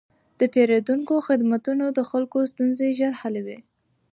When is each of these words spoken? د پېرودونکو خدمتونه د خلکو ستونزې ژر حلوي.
د 0.39 0.41
پېرودونکو 0.53 1.13
خدمتونه 1.27 1.85
د 1.91 1.99
خلکو 2.09 2.37
ستونزې 2.51 2.87
ژر 2.99 3.13
حلوي. 3.21 3.59